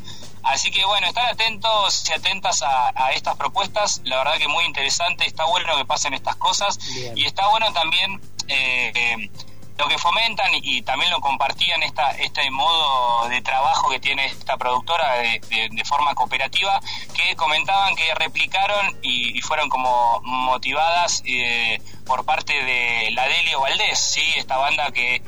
Así 0.43 0.71
que 0.71 0.85
bueno, 0.85 1.07
estar 1.07 1.25
atentos 1.25 2.09
y 2.09 2.13
atentas 2.13 2.63
a, 2.63 3.11
estas 3.11 3.35
propuestas, 3.35 4.01
la 4.05 4.17
verdad 4.17 4.37
que 4.37 4.47
muy 4.47 4.63
interesante, 4.63 5.25
está 5.25 5.43
bueno 5.43 5.75
que 5.75 5.83
pasen 5.83 6.13
estas 6.13 6.37
cosas 6.37 6.79
y 7.15 7.25
está 7.25 7.47
bueno 7.47 7.71
también 7.73 8.21
eh, 8.47 8.91
eh, 8.95 9.29
lo 9.77 9.87
que 9.87 9.97
fomentan 9.97 10.51
y, 10.53 10.81
también 10.81 11.11
lo 11.11 11.19
compartían 11.19 11.83
esta, 11.83 12.11
este 12.11 12.49
modo 12.51 13.27
de 13.29 13.41
trabajo 13.41 13.89
que 13.89 13.99
tiene 13.99 14.25
esta 14.25 14.57
productora 14.57 15.17
de, 15.19 15.83
forma 15.85 16.15
cooperativa, 16.15 16.79
que 17.13 17.35
comentaban 17.35 17.95
que 17.95 18.13
replicaron 18.15 18.97
y, 19.01 19.39
fueron 19.41 19.69
como 19.69 20.19
motivadas 20.23 21.23
eh, 21.25 21.81
por 22.05 22.25
parte 22.25 22.53
de 22.53 23.11
la 23.11 23.27
Delio 23.27 23.61
Valdés, 23.61 23.99
¿sí? 23.99 24.23
esta 24.35 24.57
banda 24.57 24.91
que 24.91 25.21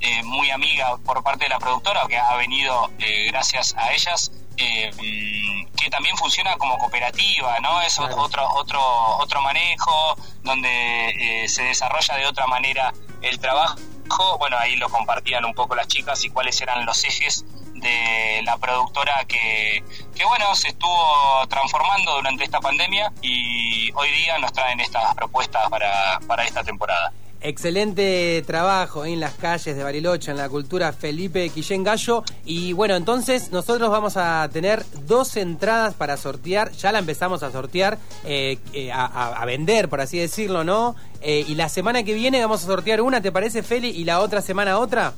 eh, 0.00 0.22
muy 0.22 0.48
amiga 0.50 0.96
por 0.98 1.24
parte 1.24 1.46
de 1.46 1.48
la 1.50 1.58
productora, 1.58 2.02
que 2.08 2.16
ha 2.16 2.36
venido 2.36 2.88
eh, 3.00 3.26
gracias 3.28 3.74
a 3.76 3.92
ellas, 3.92 4.30
eh, 4.56 4.90
que 5.80 5.90
también 5.90 6.16
funciona 6.16 6.56
como 6.56 6.78
cooperativa, 6.78 7.58
¿no? 7.60 7.80
Es 7.82 7.98
otro, 7.98 8.48
otro, 8.54 8.80
otro 9.18 9.42
manejo, 9.42 10.16
donde 10.42 11.46
se 11.48 11.62
desarrolla 11.64 12.16
de 12.16 12.26
otra 12.26 12.46
manera 12.46 12.92
el 13.22 13.38
trabajo. 13.38 13.76
Bueno, 14.38 14.56
ahí 14.58 14.76
lo 14.76 14.88
compartían 14.88 15.44
un 15.44 15.54
poco 15.54 15.74
las 15.74 15.86
chicas 15.88 16.24
y 16.24 16.30
cuáles 16.30 16.60
eran 16.60 16.86
los 16.86 17.04
ejes 17.04 17.44
de 17.74 18.40
la 18.42 18.56
productora 18.56 19.24
que, 19.26 19.84
que 20.14 20.24
bueno, 20.24 20.54
se 20.54 20.68
estuvo 20.68 21.46
transformando 21.48 22.14
durante 22.14 22.44
esta 22.44 22.60
pandemia 22.60 23.12
y 23.22 23.92
hoy 23.92 24.10
día 24.10 24.38
nos 24.38 24.52
traen 24.52 24.80
estas 24.80 25.14
propuestas 25.14 25.68
para, 25.68 26.18
para 26.26 26.44
esta 26.44 26.64
temporada. 26.64 27.12
Excelente 27.40 28.42
trabajo 28.48 29.04
en 29.04 29.20
las 29.20 29.34
calles 29.34 29.76
de 29.76 29.84
Bariloche, 29.84 30.32
en 30.32 30.38
la 30.38 30.48
cultura 30.48 30.92
Felipe 30.92 31.48
Quillén 31.50 31.84
Gallo. 31.84 32.24
Y 32.44 32.72
bueno, 32.72 32.96
entonces 32.96 33.52
nosotros 33.52 33.90
vamos 33.90 34.16
a 34.16 34.48
tener 34.52 34.84
dos 35.06 35.36
entradas 35.36 35.94
para 35.94 36.16
sortear. 36.16 36.72
Ya 36.72 36.90
la 36.90 36.98
empezamos 36.98 37.44
a 37.44 37.52
sortear, 37.52 37.96
eh, 38.24 38.58
eh, 38.72 38.90
a, 38.92 39.44
vender, 39.46 39.88
por 39.88 40.00
así 40.00 40.18
decirlo, 40.18 40.64
¿no? 40.64 40.96
Eh, 41.20 41.44
y 41.46 41.54
la 41.54 41.68
semana 41.68 42.02
que 42.02 42.14
viene 42.14 42.40
vamos 42.40 42.64
a 42.64 42.66
sortear 42.66 43.00
una, 43.00 43.20
¿te 43.20 43.30
parece, 43.30 43.62
Feli? 43.62 43.90
Y 43.90 44.04
la 44.04 44.18
otra 44.18 44.42
semana 44.42 44.78
otra. 44.78 45.12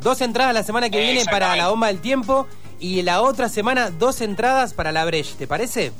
Dos 0.00 0.20
entradas 0.20 0.52
la 0.52 0.62
semana 0.62 0.90
que 0.90 1.00
viene 1.00 1.24
para 1.24 1.56
la 1.56 1.68
bomba 1.68 1.86
del 1.86 2.00
tiempo. 2.00 2.46
Y 2.78 3.00
la 3.02 3.22
otra 3.22 3.48
semana 3.48 3.90
dos 3.90 4.20
entradas 4.20 4.74
para 4.74 4.92
la 4.92 5.04
Breche, 5.06 5.34
¿te 5.38 5.46
parece? 5.46 5.92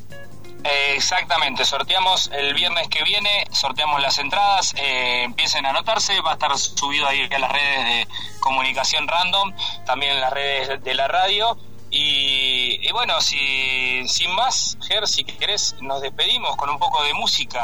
Exactamente, 0.64 1.64
sorteamos 1.64 2.30
el 2.32 2.54
viernes 2.54 2.88
que 2.88 3.02
viene, 3.04 3.46
sorteamos 3.50 4.00
las 4.00 4.18
entradas, 4.18 4.74
eh, 4.76 5.22
empiecen 5.24 5.66
a 5.66 5.70
anotarse, 5.70 6.20
va 6.20 6.30
a 6.30 6.34
estar 6.34 6.56
subido 6.56 7.06
ahí 7.06 7.28
a 7.32 7.38
las 7.38 7.50
redes 7.50 7.84
de 7.84 8.08
comunicación 8.40 9.08
random, 9.08 9.52
también 9.84 10.12
en 10.12 10.20
las 10.20 10.32
redes 10.32 10.82
de 10.82 10.94
la 10.94 11.08
radio. 11.08 11.56
Y, 11.94 12.90
bueno, 12.92 13.20
si, 13.20 14.08
sin 14.08 14.34
más, 14.34 14.78
Ger, 14.88 15.06
si 15.06 15.24
querés, 15.24 15.76
nos 15.82 16.00
despedimos 16.00 16.56
con 16.56 16.70
un 16.70 16.78
poco 16.78 17.02
de 17.04 17.12
música 17.12 17.60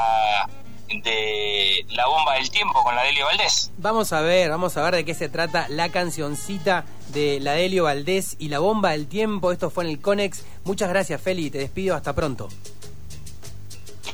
de 1.03 1.87
La 1.91 2.07
Bomba 2.07 2.35
del 2.35 2.51
Tiempo 2.51 2.83
con 2.83 2.95
la 2.95 3.05
Delio 3.05 3.25
Valdés. 3.25 3.71
Vamos 3.79 4.13
a 4.13 4.21
ver, 4.21 4.51
vamos 4.51 4.77
a 4.77 4.83
ver 4.83 4.97
de 4.97 5.05
qué 5.07 5.15
se 5.15 5.31
trata 5.31 5.67
la 5.71 5.89
cancioncita 5.89 6.85
de 7.09 7.41
la 7.41 7.53
Delio 7.53 7.85
Valdés 7.85 8.37
y 8.39 8.49
La 8.49 8.59
Bomba 8.59 8.91
del 8.91 9.07
Tiempo. 9.07 9.51
Esto 9.51 9.71
fue 9.71 9.85
en 9.85 9.91
el 9.91 10.01
Conex. 10.01 10.45
Muchas 10.65 10.91
gracias, 10.91 11.23
Feli. 11.23 11.51
Te 11.51 11.59
despido. 11.59 11.97
Hasta 11.97 12.15
pronto. 12.15 12.49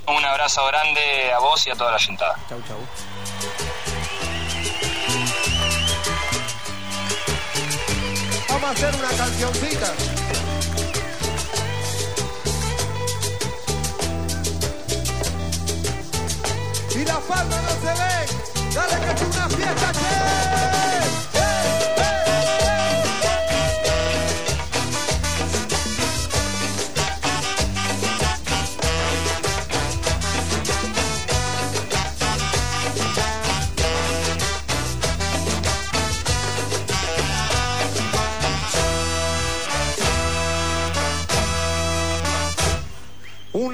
Un 0.07 0.23
abrazo 0.25 0.67
grande 0.67 1.33
a 1.33 1.38
vos 1.38 1.67
y 1.67 1.71
a 1.71 1.75
toda 1.75 1.93
la 1.93 1.99
sentada. 1.99 2.37
Chau, 2.49 2.61
chau. 2.69 2.77
Vamos 8.49 8.64
a 8.64 8.71
hacer 8.71 8.95
una 8.95 9.09
cancioncita. 9.09 9.93
Y 16.95 17.05
la 17.05 17.14
falda 17.21 17.62
no 17.62 17.71
se 17.71 17.93
ve. 18.03 18.75
Dale 18.75 19.07
que 19.07 19.12
es 19.12 19.23
una 19.23 19.49
fiesta, 19.49 19.93
che. 19.93 21.34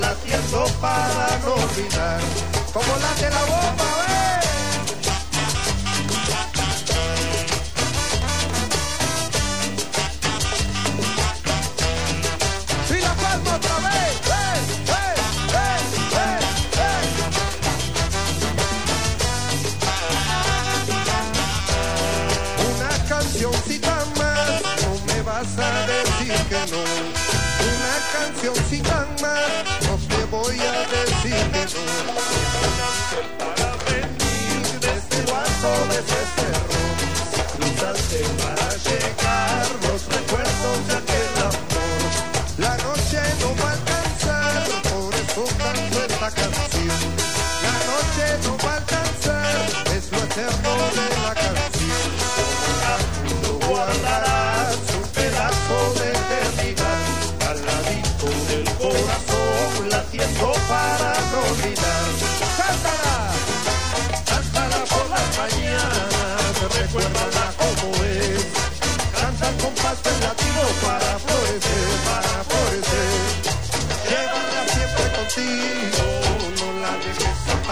latiendo 0.00 0.64
para 0.80 1.38
no 1.44 1.54
olvidar. 1.54 2.20
Como 2.72 2.96
la 2.96 3.14
de 3.20 3.30
la 3.30 3.44
bomba 3.44 4.07
guardarás 35.68 35.98
un 37.58 37.74
pedazo 37.74 38.08
de 38.10 38.37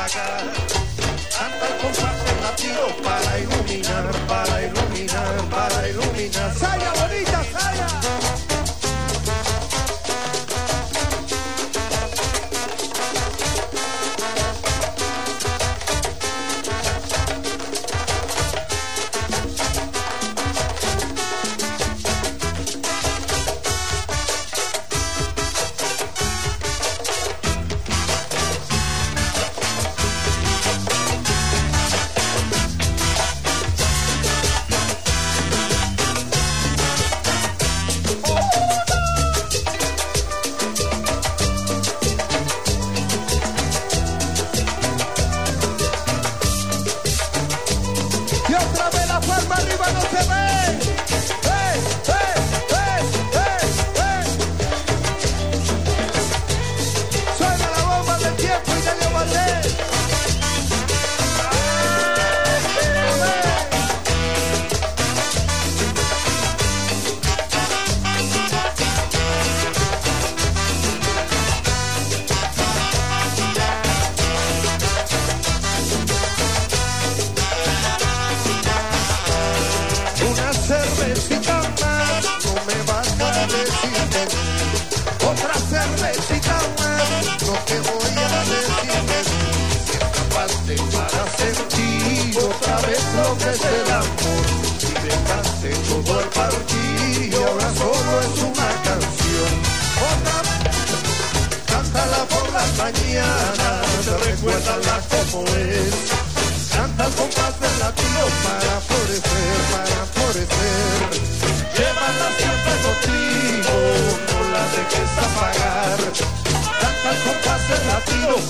apagar. 0.07 0.45
Santa 1.29 1.67
Alfonso 1.67 2.07
la 2.43 2.57
tiro 2.57 2.87
para 3.03 3.39
iluminar, 3.39 4.05
para 4.29 4.63
iluminar, 4.63 5.35
para 5.51 5.89
iluminar. 5.89 6.55
¡Saya 6.55 6.93
bonita, 6.93 7.45
saya! 7.53 8.16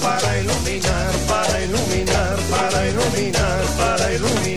para 0.02 0.38
iluminar, 0.38 1.12
para 1.28 1.62
iluminar, 1.62 2.36
para 2.50 2.86
iluminar, 2.88 3.64
para 3.76 4.12
iluminar. 4.12 4.55